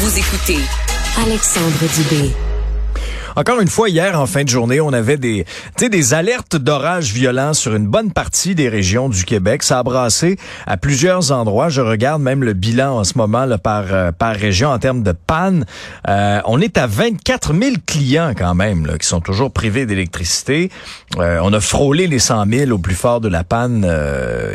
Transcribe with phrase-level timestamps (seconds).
[0.00, 0.58] Vous écoutez
[1.16, 2.47] Alexandre Dubé.
[3.38, 5.46] Encore une fois, hier, en fin de journée, on avait des,
[5.78, 9.62] des alertes d'orages violents sur une bonne partie des régions du Québec.
[9.62, 10.36] Ça a brassé
[10.66, 11.68] à plusieurs endroits.
[11.68, 15.04] Je regarde même le bilan en ce moment là, par, euh, par région en termes
[15.04, 15.66] de panne.
[16.08, 20.72] Euh, on est à 24 000 clients quand même qui sont toujours privés d'électricité.
[21.18, 23.86] Euh, on a frôlé les 100 000 au plus fort de la panne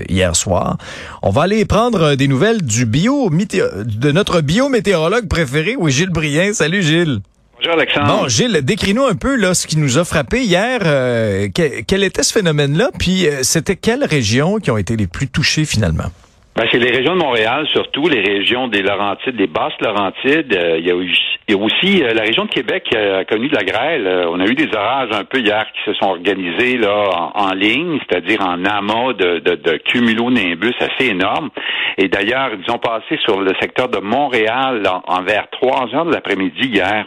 [0.09, 0.77] hier soir.
[1.21, 6.51] On va aller prendre des nouvelles du bio de notre biométéorologue préféré, oui, Gilles Brien.
[6.51, 7.21] Salut Gilles.
[7.65, 8.23] Bonjour Alexandre.
[8.23, 10.81] Bon, Gilles, décris-nous un peu là ce qui nous a frappé hier.
[10.85, 12.89] Euh, quel, était ce phénomène-là?
[12.99, 16.11] Puis euh, c'était quelles régions qui ont été les plus touchées finalement?
[16.57, 20.53] Ben, c'est les régions de Montréal, surtout les régions des Laurentides, des Basses Laurentides.
[20.53, 24.27] Euh, il, y a, aussi la région de Québec qui a connu de la grêle.
[24.29, 27.97] on a eu des orages un peu hier qui se sont organisés là en, ligne,
[28.09, 31.49] c'est-à-dire en amas de, de, de cumulonimbus assez énormes.
[31.97, 36.11] Et d'ailleurs, ils ont passé sur le secteur de Montréal en, vers 3 heures de
[36.11, 37.05] l'après-midi hier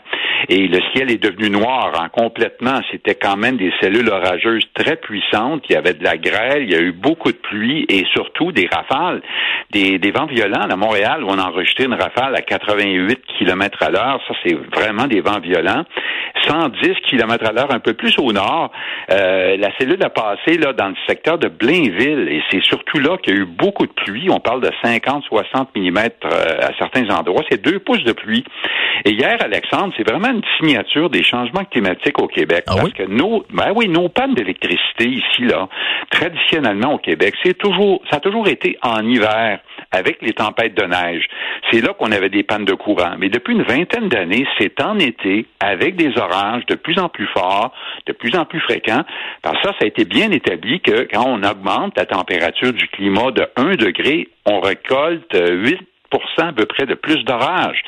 [0.48, 2.80] et le ciel est devenu noir hein, complètement.
[2.91, 5.64] C'était quand même des cellules orageuses très puissantes.
[5.69, 8.52] Il y avait de la grêle, il y a eu beaucoup de pluie et surtout
[8.52, 9.22] des rafales,
[9.70, 10.66] des, vents violents.
[10.69, 14.20] À Montréal, où on a enregistré une rafale à 88 km à l'heure.
[14.27, 15.84] Ça, c'est vraiment des vents violents.
[16.46, 18.70] 110 km à l'heure, un peu plus au nord.
[19.11, 23.16] Euh, la cellule a passé là dans le secteur de Blainville et c'est surtout là
[23.18, 24.28] qu'il y a eu beaucoup de pluie.
[24.30, 27.42] On parle de 50-60 mm euh, à certains endroits.
[27.50, 28.44] C'est deux pouces de pluie.
[29.05, 32.64] Et hier, Alexandre, c'est vraiment une signature des changements climatiques au Québec.
[32.69, 35.68] Ah parce que nos, ben oui, nos pannes d'électricité ici, là,
[36.10, 39.60] traditionnellement au Québec, c'est toujours, ça a toujours été en hiver
[39.92, 41.27] avec les tempêtes de neige.
[41.70, 43.14] C'est là qu'on avait des pannes de courant.
[43.18, 47.28] Mais depuis une vingtaine d'années, c'est en été, avec des orages de plus en plus
[47.28, 47.72] forts,
[48.06, 49.05] de plus en plus fréquents.
[49.42, 52.88] Parce que ça, ça a été bien établi que quand on augmente la température du
[52.88, 55.78] climat de 1 degré, on récolte 8%
[56.38, 57.83] à peu près de plus d'orages.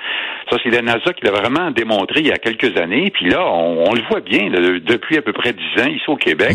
[0.51, 3.11] Ça, c'est la NASA qui l'a vraiment démontré il y a quelques années.
[3.11, 6.55] Puis là, on, le voit bien, depuis à peu près dix ans, ici au Québec,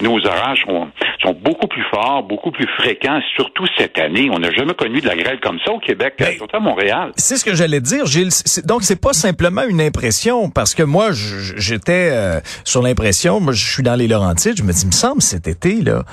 [0.00, 0.88] nos orages sont,
[1.20, 4.28] sont, beaucoup plus forts, beaucoup plus fréquents, surtout cette année.
[4.32, 7.12] On n'a jamais connu de la grêle comme ça au Québec, ben, surtout à Montréal.
[7.16, 8.30] C'est ce que j'allais dire, Gilles.
[8.64, 13.64] Donc, c'est pas simplement une impression, parce que moi, j'étais euh, sur l'impression, moi, je
[13.64, 16.04] suis dans les Laurentides, je me dis, il me semble, cet été, là,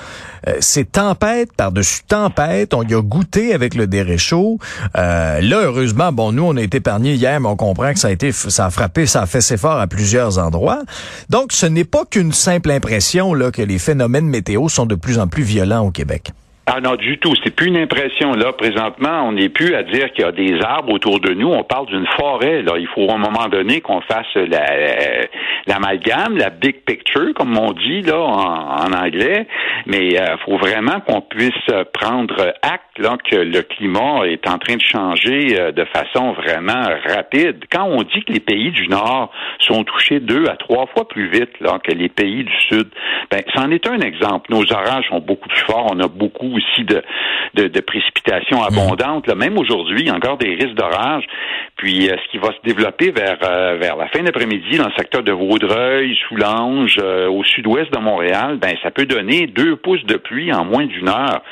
[0.48, 4.58] euh, c'est tempête par-dessus tempête, on y a goûté avec le déréchaud.
[4.96, 7.12] Euh, là, heureusement, bon, nous, on a été épargnés
[7.44, 9.86] on comprend que ça a été, ça a frappé, ça a fait ses forts à
[9.86, 10.82] plusieurs endroits.
[11.28, 15.18] Donc, ce n'est pas qu'une simple impression là que les phénomènes météo sont de plus
[15.18, 16.32] en plus violents au Québec.
[16.72, 17.32] Ah non, du tout.
[17.42, 18.32] C'est plus une impression.
[18.32, 21.48] Là, présentement, on n'est plus à dire qu'il y a des arbres autour de nous.
[21.48, 22.62] On parle d'une forêt.
[22.62, 24.32] Là, il faut à un moment donné qu'on fasse
[25.66, 29.48] l'amalgame, la, big picture, comme on dit là en, anglais.
[29.86, 34.58] Mais il euh, faut vraiment qu'on puisse prendre acte là que le climat est en
[34.58, 37.64] train de changer euh, de façon vraiment rapide.
[37.72, 41.28] Quand on dit que les pays du Nord sont touchés deux à trois fois plus
[41.30, 42.88] vite là que les pays du Sud,
[43.32, 44.52] ben, c'en est un exemple.
[44.52, 45.88] Nos orages sont beaucoup plus forts.
[45.92, 47.02] On a beaucoup aussi de,
[47.54, 49.26] de, précipitations abondantes.
[49.26, 49.34] Là.
[49.34, 51.24] Même aujourd'hui, il y a encore des risques d'orage.
[51.76, 54.94] Puis euh, ce qui va se développer vers euh, vers la fin d'après-midi dans le
[54.96, 60.04] secteur de Vaudreuil, Soulanges, euh, au sud-ouest de Montréal, ben ça peut donner deux pouces
[60.04, 61.42] de pluie en moins d'une heure.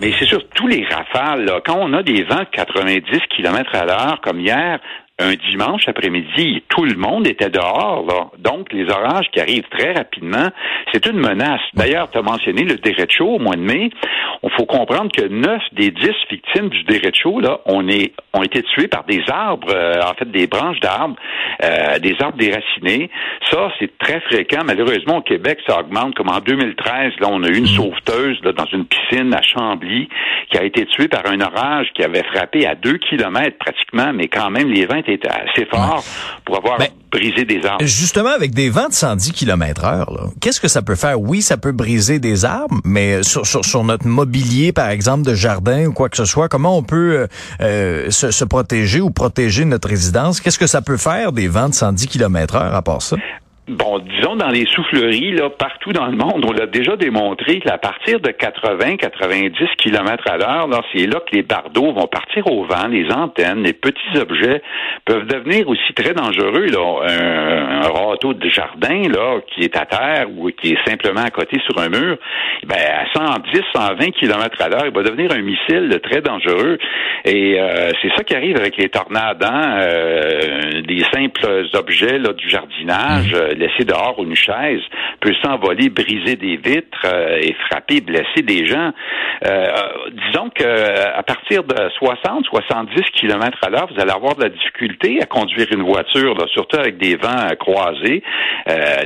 [0.00, 3.02] Mais c'est sûr, tous les rafales, quand on a des vents de 90
[3.36, 4.78] km à l'heure, comme hier,
[5.20, 8.04] un dimanche après-midi, tout le monde était dehors.
[8.04, 8.30] Là.
[8.38, 10.48] Donc, les orages qui arrivent très rapidement,
[10.92, 11.60] c'est une menace.
[11.74, 13.90] D'ailleurs, tu as mentionné le dérecho au mois de mai.
[14.42, 18.62] Il faut comprendre que neuf des dix victimes du dérecho, là, on est, ont été
[18.62, 21.16] tués par des arbres, euh, en fait, des branches d'arbres,
[21.62, 23.08] euh, des arbres déracinés.
[23.50, 24.62] Ça, c'est très fréquent.
[24.64, 26.16] Malheureusement, au Québec, ça augmente.
[26.16, 27.76] Comme en 2013, là, on a eu une mm.
[27.76, 30.08] sauveteuse là, dans une piscine à Chambly
[30.50, 34.26] qui a été tuée par un orage qui avait frappé à deux kilomètres pratiquement, mais
[34.26, 36.04] quand même, les assez fort
[36.44, 37.84] pour avoir ben, brisé des arbres.
[37.84, 41.20] Justement, avec des vents de 110 km heure, qu'est-ce que ça peut faire?
[41.20, 45.86] Oui, ça peut briser des arbres, mais sur, sur, notre mobilier, par exemple, de jardin
[45.86, 47.26] ou quoi que ce soit, comment on peut euh,
[47.60, 50.40] euh, se, se, protéger ou protéger notre résidence?
[50.40, 53.16] Qu'est-ce que ça peut faire des vents de 110 km heure à part ça?
[53.66, 57.78] Bon, disons dans les souffleries, là, partout dans le monde, on l'a déjà démontré qu'à
[57.78, 62.64] partir de 80-90 km à l'heure, là, c'est là que les bardeaux vont partir au
[62.64, 64.60] vent, les antennes, les petits objets
[65.06, 66.66] peuvent devenir aussi très dangereux.
[66.66, 67.08] Là.
[67.08, 71.58] Un, râteau de jardin là, qui est à terre ou qui est simplement à côté
[71.64, 72.16] sur un mur,
[72.66, 76.78] ben, à 110, 120 km à l'heure, il va devenir un missile très dangereux.
[77.24, 79.78] Et euh, c'est ça qui arrive avec les tornades, hein?
[79.80, 83.32] Euh, des simples objets là, du jardinage.
[83.32, 84.80] Mmh laissé dehors une chaise
[85.20, 87.06] peut s'envoler, briser des vitres
[87.40, 88.92] et frapper, blesser des gens.
[89.42, 90.64] disons que
[91.16, 95.26] à partir de 60, 70 km à l'heure, vous allez avoir de la difficulté à
[95.26, 98.22] conduire une voiture, là, surtout avec des vents croisés,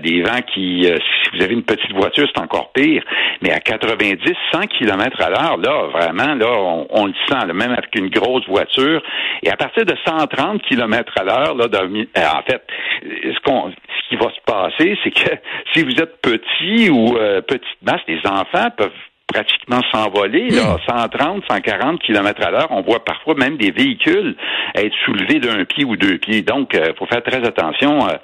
[0.02, 3.02] des vents qui, si vous avez une petite voiture, c'est encore pire.
[3.42, 4.18] Mais à 90,
[4.52, 9.02] 100 km à l'heure, là, vraiment, là, on, le sent, même avec une grosse voiture.
[9.42, 12.04] Et à partir de 130 km à l'heure, là, euh,
[12.34, 12.62] en fait,
[13.02, 14.37] ce, qu'on, ce qui va se
[14.78, 15.30] c'est que
[15.72, 18.92] si vous êtes petit ou euh, petite masse, les enfants peuvent
[19.28, 22.68] pratiquement s'envoler, là, 130, 140 km à l'heure.
[22.70, 24.34] On voit parfois même des véhicules
[24.74, 26.42] être soulevés d'un pied ou deux pieds.
[26.42, 28.08] Donc, il euh, faut faire très attention.
[28.08, 28.16] Euh,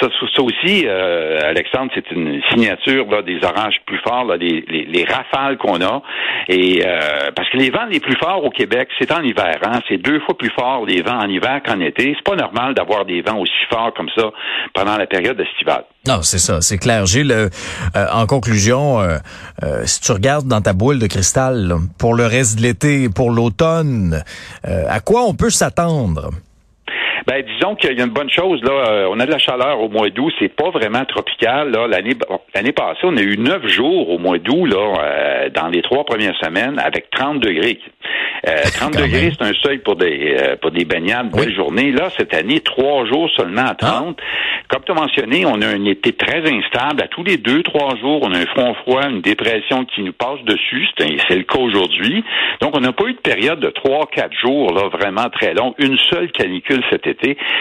[0.00, 4.60] ça, ça aussi, euh, Alexandre, c'est une signature là, des orages plus forts, là, les,
[4.68, 6.02] les, rafales qu'on a.
[6.48, 6.82] Et
[7.34, 9.58] parce que les vents les plus forts au Québec, c'est en hiver.
[9.64, 9.80] Hein?
[9.88, 12.14] C'est deux fois plus fort les vents en hiver qu'en été.
[12.16, 14.30] C'est pas normal d'avoir des vents aussi forts comme ça
[14.74, 15.84] pendant la période estivale.
[16.06, 17.06] Non, c'est ça, c'est clair.
[17.06, 17.50] Gilles,
[17.94, 18.98] en conclusion,
[19.84, 24.24] si tu regardes dans ta boule de cristal pour le reste de l'été, pour l'automne?
[24.66, 26.30] Euh, à quoi on peut s'attendre?
[27.26, 28.72] Ben, disons qu'il y a une bonne chose là.
[28.72, 31.86] Euh, on a de la chaleur au mois d'août, c'est pas vraiment tropical là.
[31.86, 32.14] L'année
[32.54, 36.04] l'année passée, on a eu neuf jours au mois d'août là, euh, dans les trois
[36.04, 37.78] premières semaines avec 30 degrés.
[38.44, 41.92] 30 degrés, c'est un seuil pour des pour des baignades, belle journée.
[41.92, 44.20] Là, cette année, trois jours seulement à 30.
[44.68, 47.02] Comme tu as mentionné, on a un été très instable.
[47.02, 50.12] À tous les deux, trois jours, on a un front froid, une dépression qui nous
[50.12, 50.88] passe dessus.
[50.96, 52.24] C'est le cas aujourd'hui.
[52.60, 55.74] Donc, on n'a pas eu de période de trois, quatre jours là, vraiment très longue.
[55.78, 57.11] Une seule canicule cet été.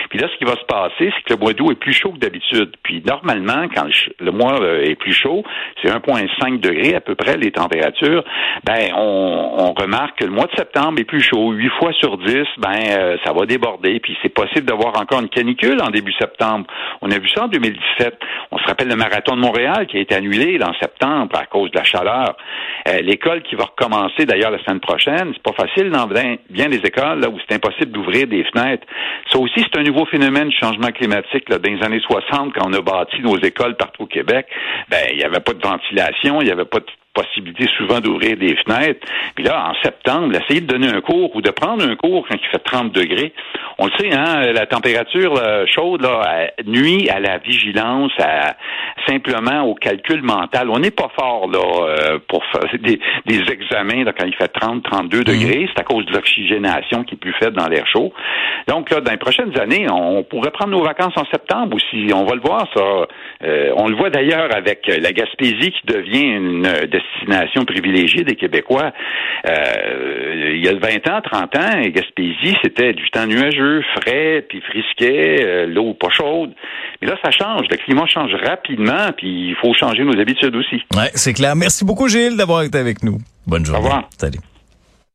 [0.09, 2.11] Puis là, ce qui va se passer, c'est que le mois d'août est plus chaud
[2.11, 2.75] que d'habitude.
[2.83, 3.87] Puis normalement, quand
[4.19, 5.43] le mois euh, est plus chaud,
[5.81, 8.23] c'est 1,5 degrés à peu près les températures.
[8.63, 11.51] Ben, on, remarque que le mois de septembre est plus chaud.
[11.51, 13.99] Huit fois sur dix, ben, euh, ça va déborder.
[13.99, 16.67] Puis c'est possible d'avoir encore une canicule en début septembre.
[17.01, 18.19] On a vu ça en 2017.
[18.51, 21.71] On se rappelle le marathon de Montréal qui a été annulé en septembre à cause
[21.71, 22.35] de la chaleur.
[22.87, 26.77] Euh, l'école qui va recommencer d'ailleurs la semaine prochaine, c'est pas facile dans bien des
[26.77, 28.85] écoles là où c'est impossible d'ouvrir des fenêtres.
[29.41, 31.49] Aussi, c'est un nouveau phénomène du changement climatique.
[31.49, 31.57] Là.
[31.57, 34.47] Dans les années 60, quand on a bâti nos écoles partout au Québec,
[34.89, 38.37] ben il n'y avait pas de ventilation, il n'y avait pas de possibilité souvent d'ouvrir
[38.37, 39.05] des fenêtres.
[39.35, 42.37] Puis là, en septembre, essayer de donner un cours ou de prendre un cours quand
[42.41, 43.33] il fait 30 degrés.
[43.77, 45.33] On le sait, hein, la température
[45.67, 48.55] chaude là, nuit à la vigilance, à,
[49.07, 50.69] simplement au calcul mental.
[50.69, 52.99] On n'est pas fort là euh, pour faire des,
[53.51, 55.23] examens quand il fait 30, 32 mhm.
[55.23, 55.69] degrés.
[55.73, 58.13] C'est à cause de l'oxygénation qui est plus faible dans l'air chaud.
[58.67, 62.13] Donc là, dans les prochaines années, on pourrait prendre nos vacances en septembre aussi.
[62.13, 63.07] On va le voir ça.
[63.43, 66.67] Euh, on le voit d'ailleurs avec la Gaspésie qui devient une
[67.01, 68.91] destination privilégiée des Québécois.
[69.47, 74.61] Euh, il y a 20 ans, 30 ans, Gaspésie, c'était du temps nuageux, frais, puis
[74.61, 76.51] frisquet, euh, l'eau pas chaude.
[77.01, 77.67] Mais là, ça change.
[77.69, 80.81] Le climat change rapidement, puis il faut changer nos habitudes aussi.
[80.95, 81.55] Ouais, c'est clair.
[81.55, 83.17] Merci beaucoup, Gilles, d'avoir été avec nous.
[83.47, 83.81] Bonne journée.
[83.81, 84.09] Au revoir.
[84.17, 84.39] Salut.